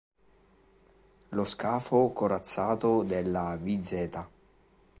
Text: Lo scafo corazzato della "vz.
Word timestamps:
Lo 1.29 1.45
scafo 1.45 2.09
corazzato 2.09 3.03
della 3.03 3.55
"vz. 3.61 4.23